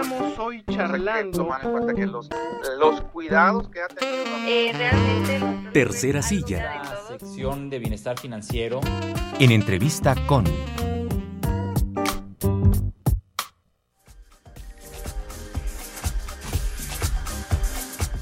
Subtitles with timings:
[0.00, 1.38] Estamos hoy charlando.
[1.38, 2.28] Tomar en cuenta que los,
[2.78, 4.14] los cuidados que ha tenido.
[4.46, 5.70] Eh, realmente.
[5.72, 6.84] Tercera silla.
[6.84, 8.80] La sección de bienestar financiero.
[9.40, 10.44] En entrevista con.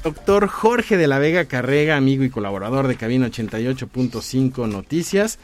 [0.03, 5.37] Doctor Jorge de la Vega Carrega, amigo y colaborador de Cabina 88.5 Noticias.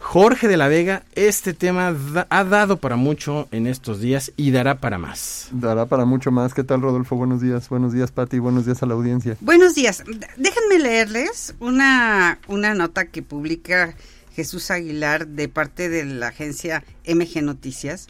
[0.00, 4.52] Jorge de la Vega, este tema da- ha dado para mucho en estos días y
[4.52, 5.48] dará para más.
[5.50, 6.54] Dará para mucho más.
[6.54, 7.16] ¿Qué tal, Rodolfo?
[7.16, 7.68] Buenos días.
[7.68, 8.38] Buenos días, Pati.
[8.38, 9.36] Buenos días a la audiencia.
[9.40, 10.04] Buenos días.
[10.36, 13.96] Déjenme leerles una, una nota que publica
[14.34, 18.06] Jesús Aguilar de parte de la agencia MG Noticias,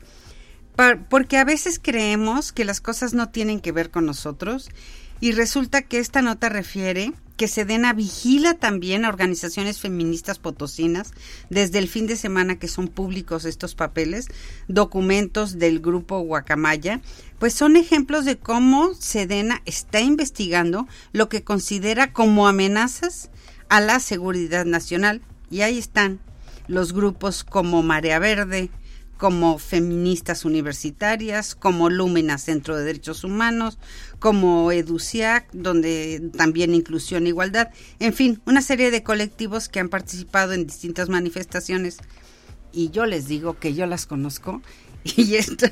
[0.77, 4.69] par- porque a veces creemos que las cosas no tienen que ver con nosotros
[5.21, 11.13] y resulta que esta nota refiere que Sedena vigila también a organizaciones feministas potosinas
[11.49, 14.27] desde el fin de semana que son públicos estos papeles,
[14.67, 17.01] documentos del grupo Guacamaya,
[17.39, 23.31] pues son ejemplos de cómo Sedena está investigando lo que considera como amenazas
[23.69, 25.23] a la seguridad nacional.
[25.49, 26.21] Y ahí están
[26.67, 28.69] los grupos como Marea Verde,
[29.19, 33.79] como feministas universitarias, como Lumina Centro de Derechos Humanos,
[34.19, 39.89] como EDUCIAC, donde también inclusión e igualdad, en fin, una serie de colectivos que han
[39.89, 41.99] participado en distintas manifestaciones
[42.73, 44.63] y yo les digo que yo las conozco
[45.05, 45.67] y esto,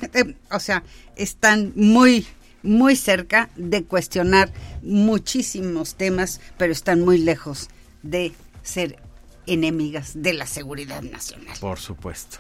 [0.51, 0.83] o sea,
[1.17, 2.27] están muy
[2.63, 4.53] muy cerca de cuestionar
[4.83, 7.69] muchísimos temas, pero están muy lejos
[8.03, 8.33] de
[8.65, 8.99] ser
[9.47, 11.57] enemigas de la seguridad nacional.
[11.61, 12.39] Por supuesto.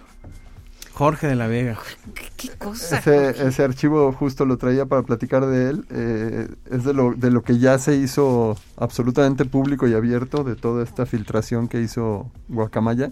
[0.96, 1.76] Jorge de la Vega.
[2.14, 2.96] ¿Qué, qué cosa?
[2.98, 5.84] Ese, ese archivo justo lo traía para platicar de él.
[5.90, 10.56] eh, es de lo, de lo que ya se hizo absolutamente público y abierto, de
[10.56, 13.10] toda esta filtración que hizo Guacamaya,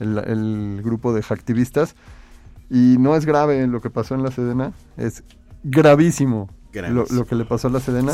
[0.00, 1.94] el, el grupo de hacktivistas.
[2.68, 5.22] Y no es grave lo que pasó en la Sedena, es
[5.62, 7.20] gravísimo, Lo, Gravísimo.
[7.20, 8.12] lo que le pasó a la Sedena.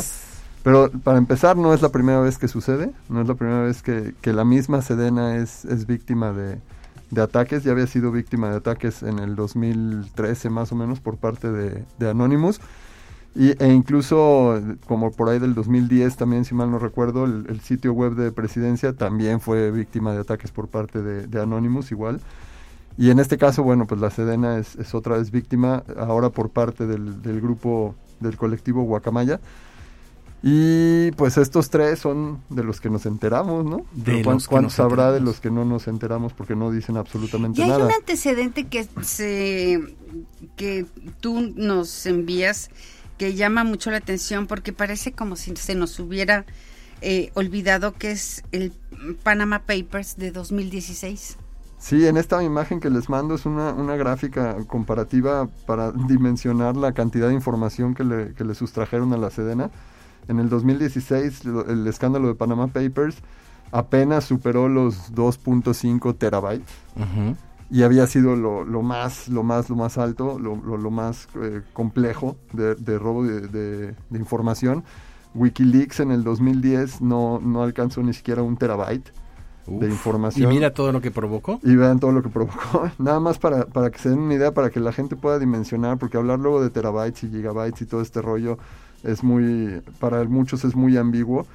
[0.63, 3.81] Pero para empezar, no es la primera vez que sucede, no es la primera vez
[3.81, 6.59] que, que la misma Sedena es, es víctima de,
[7.11, 11.17] de ataques, ya había sido víctima de ataques en el 2013 más o menos por
[11.17, 12.59] parte de, de Anonymous.
[13.33, 17.61] Y, e incluso como por ahí del 2010 también, si mal no recuerdo, el, el
[17.61, 22.19] sitio web de presidencia también fue víctima de ataques por parte de, de Anonymous igual.
[22.97, 26.49] Y en este caso, bueno, pues la Sedena es, es otra vez víctima, ahora por
[26.49, 29.39] parte del, del grupo, del colectivo Guacamaya.
[30.43, 33.85] Y pues estos tres son de los que nos enteramos, ¿no?
[33.93, 36.55] De Pero ¿cuán- los que ¿Cuántos nos habrá de los que no nos enteramos porque
[36.55, 39.95] no dicen absolutamente Y hay un antecedente que se
[40.55, 40.85] que
[41.19, 42.71] tú nos envías
[43.19, 46.45] que llama mucho la atención porque parece como si se nos hubiera
[47.01, 48.73] eh, olvidado que es el
[49.23, 51.37] Panama Papers de 2016.
[51.77, 56.93] Sí, en esta imagen que les mando es una, una gráfica comparativa para dimensionar la
[56.93, 59.71] cantidad de información que le, que le sustrajeron a la Sedena.
[60.27, 63.17] En el 2016, lo- el escándalo de Panama Papers
[63.71, 67.35] apenas superó los 2.5 terabytes Ujú.
[67.69, 71.27] y había sido lo, lo más, lo más, lo más alto, lo, lo- lo más
[71.41, 74.83] eh, complejo de, de robo de, de- de información.
[75.33, 79.11] Wikileaks en el 2010 no, no alcanzó ni siquiera un terabyte
[79.67, 79.91] de Uf.
[79.91, 80.51] información.
[80.51, 81.59] Y mira todo lo que provocó.
[81.63, 82.89] Y vean todo lo que provocó.
[82.97, 85.97] Nada más para, para que se den una idea, para que la gente pueda dimensionar,
[85.97, 88.57] porque hablar luego de terabytes y gigabytes y todo este rollo
[89.03, 91.45] es muy, para muchos es muy ambiguo.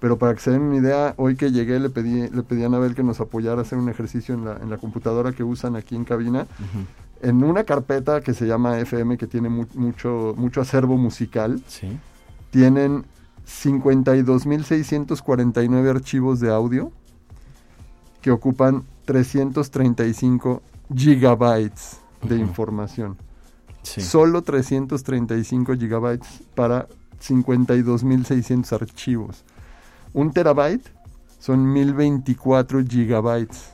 [0.00, 2.66] Pero para que se den una idea, hoy que llegué le pedí, le pedí a
[2.66, 5.74] Anabel que nos apoyara a hacer un ejercicio en la, en la computadora que usan
[5.74, 6.46] aquí en cabina.
[7.20, 11.88] En una carpeta que se llama FM, que tiene mu- mucho, mucho acervo musical, Sí.
[12.52, 13.06] tienen
[13.46, 16.92] 52.649 archivos de audio
[18.20, 20.62] que ocupan 335
[20.94, 23.16] gigabytes de información.
[23.94, 24.00] Sí.
[24.02, 26.86] Solo 335 gigabytes para
[27.22, 29.44] 52.600 archivos.
[30.12, 30.86] Un terabyte
[31.38, 33.70] son 1024 gigabytes.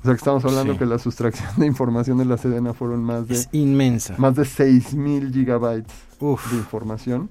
[0.00, 0.78] O sea que estamos hablando Sí.
[0.78, 4.14] que la sustracción de información de la Sedena fueron más de, Es inmensa.
[4.18, 6.50] más de 6.000 gigabytes Uf.
[6.52, 7.28] de información.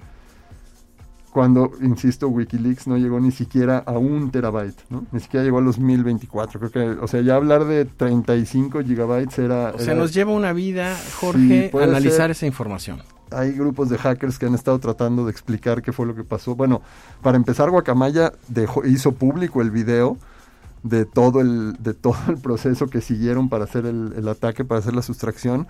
[1.35, 5.05] Cuando, insisto, Wikileaks no llegó ni siquiera a un terabyte, ¿no?
[5.11, 6.61] Ni siquiera llegó a los 1024.
[6.61, 9.73] Creo que, o sea, ya hablar de 35 gigabytes era...
[9.75, 12.31] O sea, era- nos lleva una vida, Jorge, Sí, analizar ser.
[12.31, 13.01] esa información.
[13.31, 16.55] hay grupos de hackers que han estado tratando de explicar qué fue lo que pasó.
[16.55, 16.81] Bueno,
[17.21, 20.17] para empezar, Guacamaya dejó, hizo público el video
[20.83, 24.79] de todo el, de todo el proceso que siguieron para hacer el, el ataque, para
[24.79, 25.67] hacer la sustracción.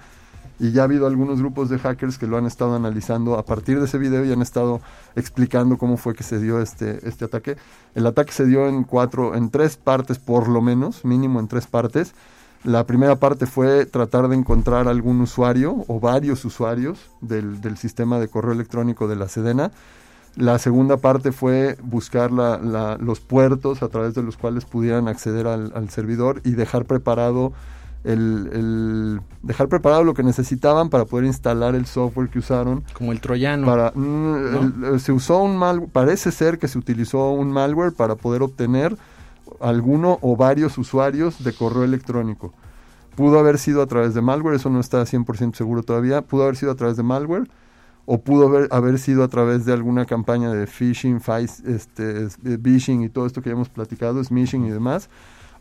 [0.60, 3.78] Y ya ha habido algunos grupos de hackers que lo han estado analizando a partir
[3.80, 4.80] de ese video y han estado
[5.16, 7.58] explicando cómo fue que se dio este, este ataque.
[7.94, 11.68] El ataque se dio en cuatro, en tres partes por lo menos, mínimo en tres
[11.68, 12.14] partes.
[12.64, 18.18] La primera parte fue tratar de encontrar algún usuario o varios usuarios del, del sistema
[18.18, 19.72] de correo electrónico de la Sedena.
[20.36, 25.48] La segunda parte fue buscar la- los puertos a través de los cuales pudieran acceder
[25.48, 27.54] al servidor y dejar preparado
[28.06, 32.84] el, el- dejar preparado lo que necesitaban para poder instalar el software que usaron.
[32.94, 33.66] Como el troyano.
[33.66, 34.36] para mm,
[34.86, 38.42] el- eh, se usó un mal parece ser que se utilizó un malware para poder
[38.44, 38.96] obtener
[39.60, 42.54] alguno o varios usuarios de correo electrónico.
[43.16, 46.22] Pudo haber sido a través de malware eso no está 100% seguro todavía.
[46.22, 47.48] Pudo haber sido a través de malware
[48.06, 52.38] o pudo haber, haber sido a través de alguna campaña de phishing, phis- este, es-
[52.46, 55.10] eh, phishing y todo esto que ya hemos platicado, smishing y demás,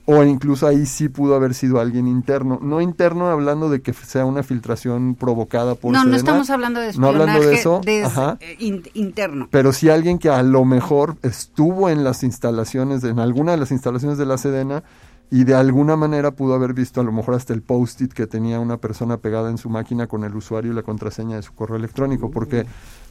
[0.06, 2.58] o incluso ahí sí pudo haber sido alguien interno.
[2.60, 6.92] No interno hablando de que sea una filtración provocada por no, no estamos hablando de
[6.98, 8.36] no hablando de eso, des- ajá.
[8.40, 9.48] eh, in- interno.
[9.50, 13.58] pero sí alguien que a lo mejor estuvo en las instalaciones, de- en alguna de
[13.58, 14.82] las instalaciones de la Sedena
[15.30, 18.60] y de alguna manera pudo haber visto a lo mejor hasta el post-it que tenía
[18.60, 21.76] una persona pegada en su máquina con el usuario y la contraseña de su correo
[21.76, 22.66] electrónico, porque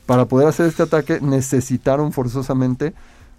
[0.05, 2.93] para poder hacer este ataque necesitaron forzosamente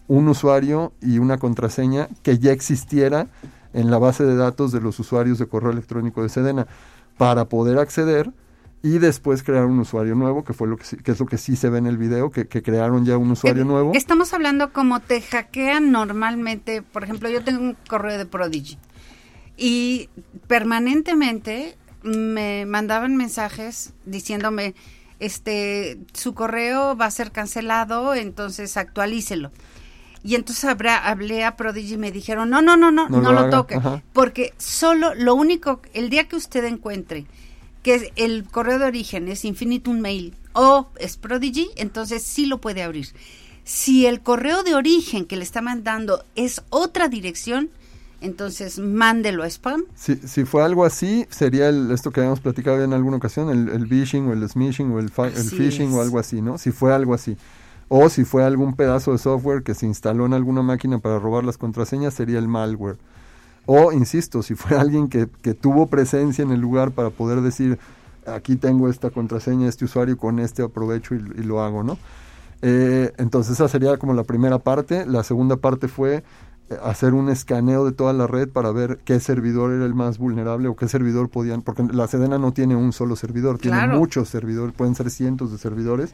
[0.08, 3.28] un usuario y una contraseña que ya existiera
[3.72, 6.66] en la base de datos de los usuarios de correo electrónico de Sedena
[7.16, 8.30] para poder acceder
[8.82, 11.56] y después crear un usuario nuevo, que fue lo que, que es lo que sí
[11.56, 13.92] se ve en el video, que, que crearon ya un usuario Eh, nuevo.
[13.94, 16.82] Estamos hablando como te hackean normalmente.
[16.82, 18.76] Por ejemplo, yo tengo un correo de Prodigy
[19.56, 20.10] y
[20.48, 24.74] permanentemente me mandaban mensajes diciéndome,
[25.18, 29.50] este, su correo va a ser cancelado, entonces actualícelo.
[30.24, 33.32] Y entonces habrá- hablé a Prodigy y me dijeron, no, no, no, no, No no,
[33.32, 34.02] lo toque, ajá.
[34.14, 37.26] porque solo lo único, el día que usted encuentre
[37.82, 42.58] que es- el correo de origen es Infinitum Mail o es Prodigy, entonces sí lo
[42.58, 43.08] puede abrir.
[43.64, 47.68] Si el correo de origen que le está mandando es otra dirección,
[48.22, 49.84] entonces mándelo a spam.
[49.94, 53.68] Si, si fue algo así, sería el- esto que habíamos platicado en alguna ocasión, el,
[53.68, 55.06] el phishing o el smishing o el,
[55.36, 56.56] el phishing o algo así, ¿no?
[56.56, 57.36] Si fue algo así.
[57.96, 61.44] O si fue algún pedazo de software que se instaló en alguna máquina para robar
[61.44, 62.96] las contraseñas, sería el malware.
[63.66, 67.78] O, insisto, si fue alguien que, que tuvo presencia en el lugar para poder decir,
[68.26, 71.96] aquí tengo esta contraseña, este usuario, con este aprovecho y, y lo hago, ¿no?
[72.62, 75.06] Eh, entonces esa sería como la primera parte.
[75.06, 76.24] La segunda parte fue
[76.70, 80.18] eh, hacer un escaneo de toda la red para ver qué servidor era el más
[80.18, 84.30] vulnerable o qué servidor podían, porque la Sedena no tiene un solo servidor, tiene muchos
[84.30, 86.12] servidores, pueden ser cientos de servidores.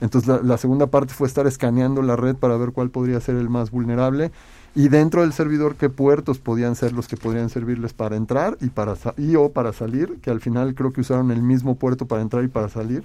[0.00, 3.48] Entonces la, segunda parte fue estar escaneando la red para ver cuál podría ser el
[3.48, 4.30] más vulnerable
[4.74, 8.68] y dentro del servidor qué puertos podían ser los que podrían servirles para entrar y
[8.68, 12.20] para y o para salir, que al final creo que usaron el mismo puerto para
[12.22, 13.04] entrar y para salir.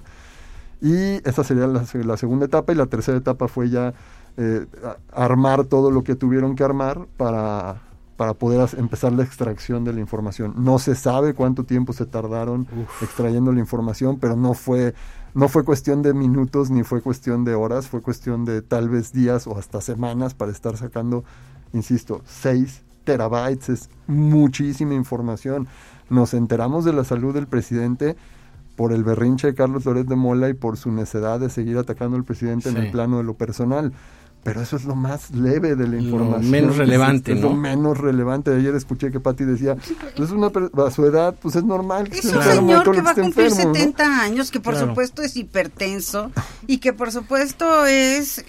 [0.80, 3.94] Y esa sería la, se- la segunda etapa y la tercera etapa fue ya
[4.36, 4.66] eh,
[5.12, 7.76] armar todo lo que tuvieron que armar para,
[8.22, 10.54] para poder empezar la extracción de la información.
[10.56, 12.68] No se sabe cuánto tiempo se tardaron
[13.00, 14.94] extrayendo la información, pero no fue,
[15.34, 19.12] no fue cuestión de minutos ni fue cuestión de horas, fue cuestión de tal vez
[19.12, 21.24] días o hasta semanas para estar sacando,
[21.72, 25.66] insisto, 6 terabytes, es muchísima información.
[26.08, 28.14] Nos enteramos de la salud del presidente
[28.76, 32.16] por el berrinche de Carlos Loret de Mola y por su necedad de seguir atacando
[32.16, 33.92] al presidente en el plano de lo personal.
[34.44, 36.50] Pero eso es lo más leve de la Lo información.
[36.50, 37.56] menos relevante, es, es lo ¿no?
[37.56, 38.52] menos relevante.
[38.54, 39.76] Ayer escuché que Patti decía,
[40.16, 42.08] "Pues es una per- a su edad, pues es normal.
[42.10, 43.74] que Es se un señor lo que va a cumplir enfermo, ¿no?".
[43.74, 44.88] 70 años, que por Claro.
[44.88, 46.32] supuesto es hipertenso
[46.66, 48.44] y que por supuesto es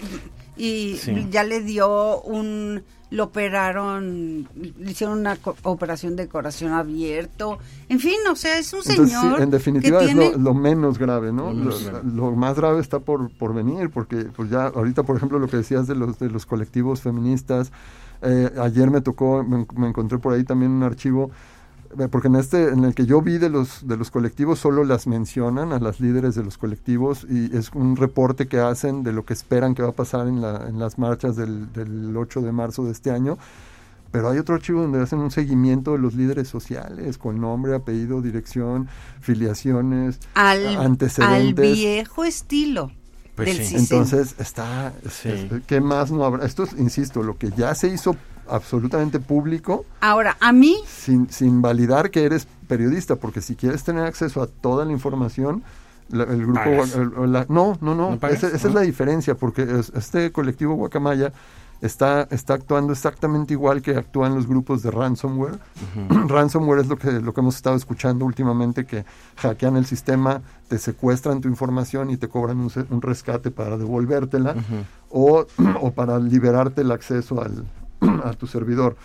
[0.57, 1.27] y Sí.
[1.31, 4.47] ya le dio un lo operaron,
[4.79, 7.59] le hicieron una co- operación de corazón abierto.
[7.87, 10.37] En fin, o sea, es un Entonces, sí, señor en definitiva que es tiene lo,
[10.39, 11.53] lo menos grave, ¿no?
[11.53, 15.57] Lo más grave está por, por venir, porque pues ya ahorita, por ejemplo, lo que
[15.57, 17.71] decías de los, de los colectivos feministas,
[18.23, 21.29] eh, ayer me tocó, me, me encontré por ahí también un archivo,
[22.11, 25.07] porque en este, en el que yo vi de los, de los colectivos, solo las
[25.07, 29.25] mencionan a las líderes de los colectivos y es un reporte que hacen de lo
[29.25, 32.51] que esperan que va a pasar en, la, en las marchas del, del 8 de
[32.51, 33.37] marzo de este año.
[34.11, 38.21] Pero hay otro archivo donde hacen un seguimiento de los líderes sociales con nombre, apellido,
[38.21, 38.87] dirección,
[39.21, 41.73] filiaciones, al, al antecedentes.
[41.73, 42.91] viejo estilo
[43.35, 43.63] Pues del sí.
[43.63, 43.79] CISEN.
[43.79, 45.29] Entonces está, Sí.
[45.29, 46.45] es- ¿qué más no habrá?
[46.45, 48.15] Esto es, insisto, lo que ya se hizo
[48.49, 49.85] absolutamente público.
[50.01, 54.47] Ahora, a mí sin, sin validar que eres periodista, porque si quieres tener acceso a
[54.47, 55.63] toda la información,
[56.09, 56.59] la- el grupo...
[57.23, 61.31] El- la- no, no, no, esa, es la diferencia, porque es- este colectivo Guacamaya
[61.81, 65.59] está, está actuando exactamente igual que actúan los grupos de ransomware.
[66.27, 69.05] ransomware es lo que, lo que hemos estado escuchando últimamente, que
[69.37, 74.55] hackean el sistema, te secuestran tu información y te cobran un rescate para devolvértela
[75.09, 75.45] o,
[75.81, 77.65] o para liberarte el acceso al,
[78.23, 78.95] a tu servidor.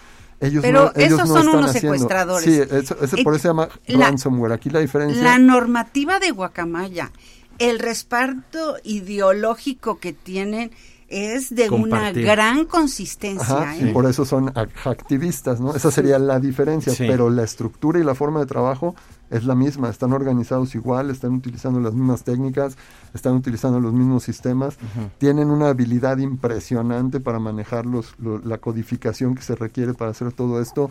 [0.40, 1.92] ellos Pero no, ellos esos no son están unos haciendo.
[1.94, 2.44] secuestradores.
[2.44, 4.52] Sí, eso, eso por eso se llama la- ransomware.
[4.52, 5.22] Aquí la diferencia...
[5.22, 7.10] La normativa de Guacamaya,
[7.58, 10.70] el respaldo ideológico que tienen
[11.08, 12.24] es de Compartir.
[12.24, 13.42] una gran consistencia.
[13.62, 13.88] Ajá, ¿eh?
[13.90, 15.74] y por eso son ac- activistas, ¿no?
[15.74, 17.04] Esa sería la diferencia, Sí.
[17.08, 18.94] pero la estructura y la forma de trabajo
[19.30, 22.76] es la misma, están organizados igual, están utilizando las mismas técnicas,
[23.14, 24.76] están utilizando los mismos sistemas,
[25.18, 30.32] tienen una habilidad impresionante para manejar los, lo- la codificación que se requiere para hacer
[30.32, 30.90] todo esto.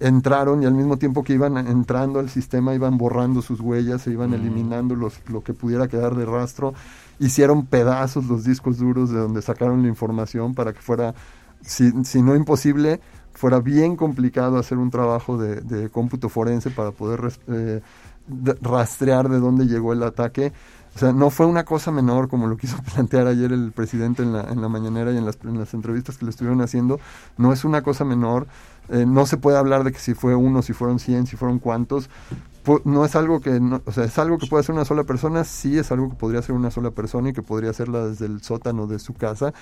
[0.00, 4.12] Entraron y al mismo tiempo que iban entrando al sistema iban borrando sus huellas, se
[4.12, 6.72] iban eliminando los, lo que pudiera quedar de rastro,
[7.18, 11.14] hicieron pedazos los discos duros de donde sacaron la información para que fuera
[11.62, 13.00] si, si no imposible,
[13.32, 17.80] fuera bien complicado hacer un trabajo de, de cómputo forense para poder eh,
[18.60, 20.52] rastrear de dónde llegó el ataque.
[20.98, 24.32] O sea, no fue una cosa menor como lo quiso plantear ayer el presidente en
[24.32, 26.98] la, en la mañanera y en las, en las entrevistas que le estuvieron haciendo.
[27.36, 28.48] No es una cosa menor.
[28.88, 31.60] Eh, no se puede hablar de que si fue uno, si fueron 100, si fueron
[31.60, 32.10] cuántos.
[32.64, 35.04] Pu- No es algo que, no- o sea, es algo que puede hacer una sola
[35.04, 38.26] persona, sí es algo que podría hacer una sola persona y que podría hacerla desde
[38.26, 39.54] el sótano de su casa,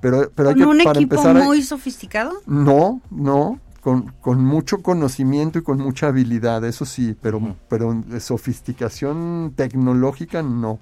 [0.00, 2.34] pero, pero hay ¿Con que, un para equipo empezar, muy sofisticado?
[2.46, 8.18] no, no, con, con mucho conocimiento y con mucha habilidad, eso sí, pero, pero de
[8.18, 10.80] sofisticación tecnológica no.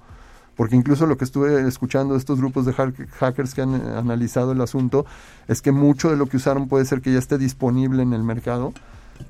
[0.55, 3.97] Porque incluso lo que estuve escuchando de estos grupos de hack- hackers que han eh,
[3.97, 5.05] analizado el asunto
[5.47, 8.23] es que mucho de lo que usaron puede ser que ya esté disponible en el
[8.23, 8.71] mercado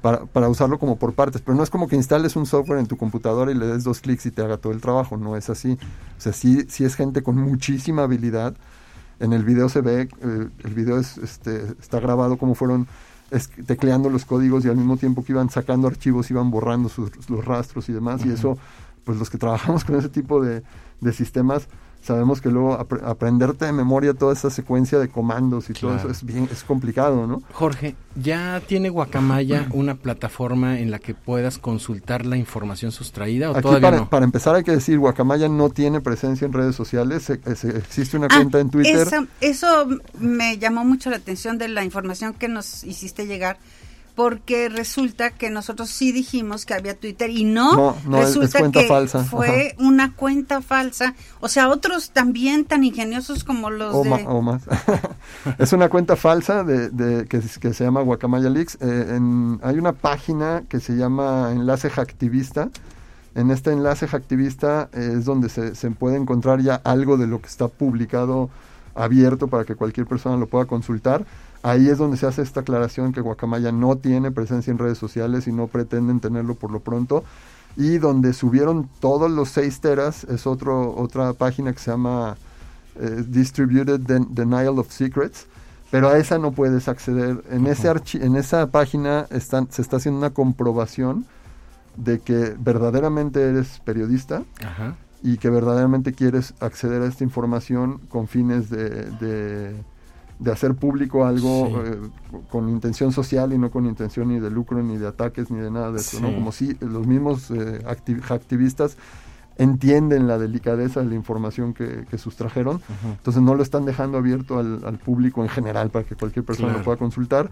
[0.02, 1.42] para, para usarlo como por partes.
[1.42, 4.02] Pero no es como que instales un software en tu computadora y le des dos
[4.02, 5.18] clics y te haga todo el trabajo.
[5.18, 5.80] No es así.
[6.18, 8.54] O sea, sí, sí es gente con muchísima habilidad.
[9.20, 12.86] En el video se ve, eh, el video es, este, está grabado como fueron
[13.66, 17.44] tecleando los códigos y al mismo tiempo que iban sacando archivos iban borrando sus, los
[17.44, 18.26] rastros y demás.
[18.26, 18.58] Y eso,
[19.04, 20.64] pues los que trabajamos con ese tipo de,
[21.02, 21.68] de sistemas,
[22.04, 26.10] sabemos que luego apre- aprenderte de memoria toda esa secuencia de comandos y todo eso
[26.10, 27.42] es bien, es complicado, ¿no?
[27.54, 33.54] Jorge, ¿ya tiene Guacamaya una plataforma en la que puedas consultar la información sustraída o
[33.54, 34.10] Aquí todavía para, no?
[34.10, 38.18] para empezar hay que decir, Guacamaya no tiene presencia en redes sociales, se- se- existe
[38.18, 38.96] una Ah, cuenta en Twitter.
[39.08, 39.88] esa- eso
[40.20, 43.58] me llamó mucho la atención de la información que nos hiciste llegar,
[44.16, 48.36] porque resulta que nosotros sí dijimos que había Twitter y no, No, no, es- es
[48.36, 51.16] resulta que falsa, fue una cuenta falsa.
[51.40, 54.10] O sea, otros también tan ingeniosos como los o, de...
[54.10, 54.64] ma- o más.
[55.58, 58.78] es una cuenta falsa de, de- que, se llama Guacamaya Leaks.
[58.82, 62.70] Eh, en- hay una página que se llama Enlace Hacktivista.
[63.36, 67.48] En este enlace Hacktivista es donde se, se puede encontrar ya algo de lo que
[67.48, 68.52] está publicado
[68.94, 71.26] abierto para que cualquier persona lo pueda consultar.
[71.64, 75.48] Ahí es donde se hace esta aclaración que Guacamaya no tiene presencia en redes sociales
[75.48, 77.24] y no pretenden tenerlo por lo pronto.
[77.78, 82.36] Y donde subieron todos los 6 teras es otro, otra página que se llama
[83.00, 85.48] eh, Distributed Den- Denial of Secrets,
[85.90, 87.44] pero a esa no puedes acceder.
[87.50, 91.26] En, ese archi- en esa página están, se está haciendo una comprobación
[91.96, 94.96] de que verdaderamente eres periodista Ajá.
[95.24, 98.90] y que verdaderamente quieres acceder a esta información con fines de,
[99.20, 99.76] de,
[100.44, 101.74] de hacer público algo Sí.
[101.92, 105.60] eh, con intención social y no con intención ni de lucro, ni de ataques, ni
[105.60, 106.34] de nada de eso, ¿no?
[106.34, 108.98] Como si los mismos eh, acti- activistas
[109.58, 114.58] entienden la delicadeza de la información que, que sustrajeron, entonces no lo están dejando abierto
[114.60, 116.80] al, al público en general para que cualquier persona Claro.
[116.80, 117.52] lo pueda consultar.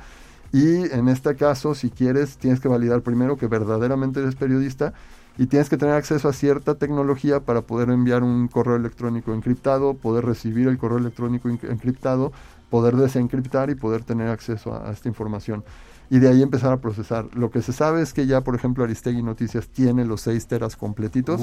[0.52, 4.94] Y en este caso, si quieres, tienes que validar primero que verdaderamente eres periodista
[5.38, 9.94] y tienes que tener acceso a cierta tecnología para poder enviar un correo electrónico encriptado,
[9.94, 12.34] poder recibir el correo electrónico en- encriptado,
[12.72, 15.64] poder desencriptar y poder tener acceso a, a esta información.
[16.10, 17.26] Y de ahí empezar a procesar.
[17.36, 20.76] Lo que se sabe es que ya, por ejemplo, Aristegui Noticias tiene los 6 teras
[20.76, 21.40] completitos.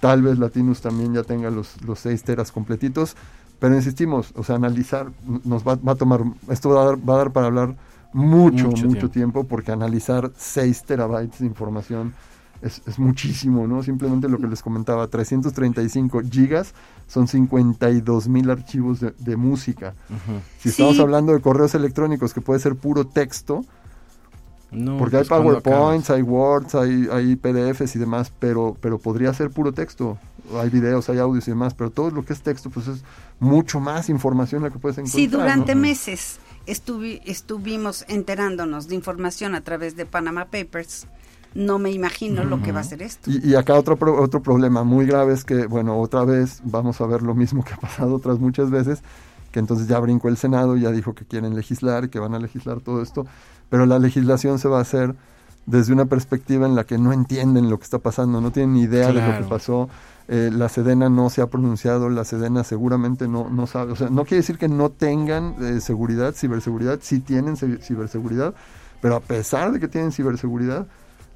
[0.00, 3.16] Tal vez Latinus también ya tenga los, los 6 teras completitos.
[3.58, 5.10] Pero insistimos, o sea, analizar
[5.44, 7.76] nos va, va a tomar, esto va a dar, va a dar para hablar
[8.12, 9.10] mucho, Mucho mucho, tiempo.
[9.10, 9.44] tiempo.
[9.44, 12.14] porque analizar 6 terabytes de información
[12.64, 13.82] es, es muchísimo, ¿no?
[13.82, 16.74] Simplemente lo que les comentaba, 335 gigas
[17.06, 19.94] son 52 mil archivos de, de música.
[20.58, 20.68] Si Sí.
[20.70, 23.64] estamos hablando de correos electrónicos, que puede ser puro texto,
[24.72, 28.98] No, porque hay pues, ¿cuándo PowerPoints, hay Words, hay, hay PDFs y demás, pero, pero
[28.98, 30.18] podría ser puro texto.
[30.60, 33.02] Hay videos, hay audios y demás, pero todo lo que es texto, pues es
[33.40, 35.20] mucho más información la que puedes encontrar.
[35.20, 35.80] Si durante ¿no?
[35.82, 41.06] meses estuvi- estuvimos enterándonos de información a través de Panama Papers,
[41.54, 43.30] no me imagino lo que va a ser esto.
[43.30, 47.00] Y, y acá otro, pro- otro problema muy grave es que, bueno, otra vez vamos
[47.00, 49.02] a ver lo mismo que ha pasado otras muchas veces,
[49.52, 52.80] que entonces ya brincó el Senado, ya dijo que quieren legislar, que van a legislar
[52.80, 53.24] todo esto,
[53.70, 55.14] pero la legislación se va a hacer
[55.66, 58.82] desde una perspectiva en la que no entienden lo que está pasando, no tienen ni
[58.82, 59.88] idea de lo que pasó.
[60.28, 64.08] Eh, la Sedena no se ha pronunciado, la Sedena seguramente no, no sabe, o sea,
[64.10, 68.54] no quiere decir que no tengan eh, seguridad, ciberseguridad, sí tienen ci- ciberseguridad,
[69.00, 70.86] pero a pesar de que tienen ciberseguridad,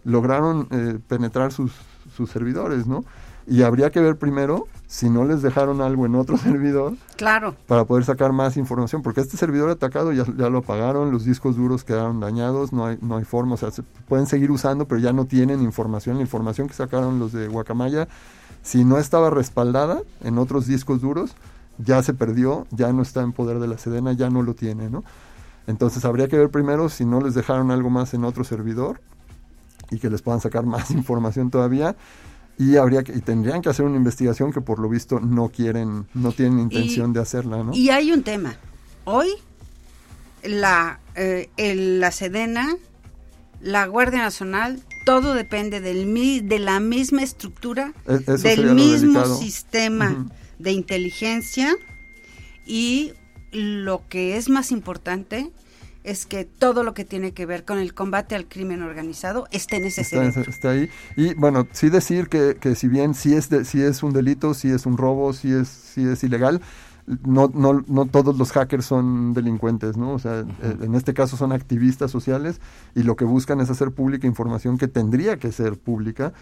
[0.04, 1.72] lograron eh, penetrar sus,
[2.16, 3.04] sus servidores, ¿no?
[3.46, 7.54] Y habría que ver primero si no les dejaron algo en otro servidor Claro.
[7.66, 11.56] para poder sacar más información, porque este servidor atacado ya, ya lo apagaron, los discos
[11.56, 15.00] duros quedaron dañados, no hay, no hay forma, o sea, se pueden seguir usando, pero
[15.00, 16.16] ya no tienen información.
[16.16, 18.06] La información que sacaron los de Guacamaya,
[18.62, 21.34] si no estaba respaldada en otros discos duros,
[21.78, 24.90] ya se perdió, ya no está en poder de la Sedena, ya no lo tiene,
[24.90, 25.04] ¿no?
[25.66, 29.00] Entonces habría que ver primero si no les dejaron algo más en otro servidor
[29.90, 31.96] y que les puedan sacar más información todavía
[32.58, 36.06] y habría que, y tendrían que hacer una investigación que por lo visto no quieren,
[36.14, 37.72] no tienen intención Y- de hacerla, ¿no?
[37.72, 38.56] Y hay un tema.
[39.04, 39.28] Hoy,
[40.42, 42.76] la, eh, el- la Sedena,
[43.60, 50.26] la Guardia Nacional, todo depende del, mi- de la misma estructura, E- del mismo sistema
[50.58, 51.74] de inteligencia
[52.66, 53.12] y
[53.52, 55.50] lo que es más importante
[56.08, 59.76] es que todo lo que tiene que ver con el combate al crimen organizado esté
[59.76, 60.50] en ese está, cerebro.
[60.50, 60.88] está ahí.
[61.16, 64.54] Y bueno, sí decir que, que si bien sí es, de, sí es un delito,
[64.54, 66.62] sí es un robo, sí es, sí es ilegal,
[67.24, 70.12] no, no, no todos los hackers son delincuentes, ¿no?
[70.12, 72.60] O sea, eh, en este caso son activistas sociales
[72.94, 76.32] y lo que buscan es hacer pública información que tendría que ser pública.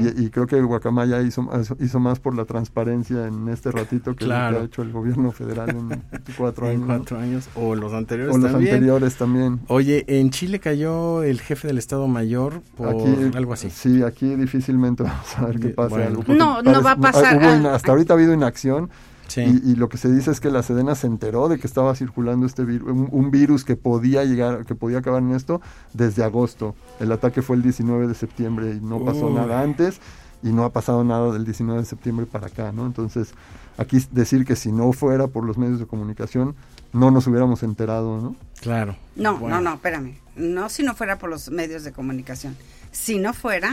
[0.00, 1.48] y, y creo que Guacamaya hizo,
[1.80, 4.50] hizo más por la transparencia en este ratito que Claro.
[4.52, 6.02] lo que ha hecho el gobierno federal en
[6.36, 6.88] cuatro En años.
[6.88, 6.96] ¿no?
[6.96, 7.48] cuatro años.
[7.54, 8.74] O los anteriores O los también.
[8.74, 9.60] anteriores también.
[9.68, 12.88] Oye, en Chile cayó el jefe del Estado Mayor por
[13.34, 13.70] algo así.
[13.70, 15.88] Sí, aquí difícilmente vamos a ver qué pasa.
[15.96, 16.20] bueno.
[16.28, 18.90] No, no va a pasar, hubo ah, hasta ahorita ha habido inacción
[19.28, 19.40] Sí.
[19.42, 21.94] y, y lo que se dice es que la Sedena se enteró de que estaba
[21.96, 25.60] circulando este virus, un, un virus que podía llegar, que podía acabar en esto
[25.92, 26.74] desde agosto.
[27.00, 29.34] El ataque fue el 19 de septiembre y no pasó Uy.
[29.34, 30.00] nada antes
[30.42, 32.86] y no ha pasado nada del 19 de septiembre para acá, ¿no?
[32.86, 33.32] Entonces,
[33.78, 36.54] aquí decir que si no fuera por los medios de comunicación,
[36.92, 38.36] no nos hubiéramos enterado, ¿no?
[38.60, 38.96] Claro.
[39.16, 39.56] No, Bueno.
[39.56, 40.18] no, no, espérame.
[40.36, 42.56] No si no fuera por los medios de comunicación.
[42.92, 43.72] Si no fuera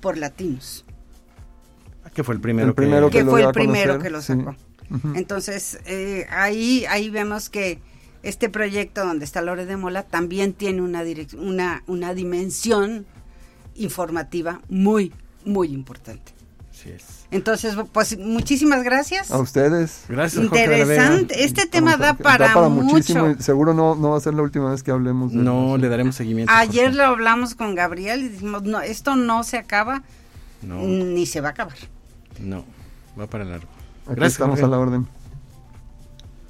[0.00, 0.84] por latinos.
[2.14, 4.32] Que fue el primero, El primero que lo fue el primero conocer, que lo sí.
[5.14, 7.80] Entonces, eh, ahí, ahí vemos que
[8.22, 11.02] este proyecto donde está Lore de Mola también tiene una,
[11.38, 13.06] una, una dimensión
[13.74, 15.12] informativa muy,
[15.44, 16.32] muy importante.
[16.70, 17.04] Así es.
[17.30, 19.30] Entonces, pues muchísimas gracias.
[19.30, 20.04] A ustedes.
[20.08, 20.64] Gracias, Jorge.
[20.64, 21.44] Interesante.
[21.44, 22.84] Este tema da para, mucho.
[22.84, 25.88] muchísimo seguro no, no va a ser la última vez que hablemos de No le
[25.88, 26.52] daremos seguimiento.
[26.54, 26.96] Ayer Jorge.
[26.98, 30.02] lo hablamos con Gabriel y dijimos, no, esto no se acaba
[30.62, 31.76] No, ni se va a acabar.
[32.40, 32.64] no.
[33.18, 33.68] Va para largo.
[34.06, 34.64] Aquí Gracias, estamos Jorge.
[34.64, 35.06] a la orden.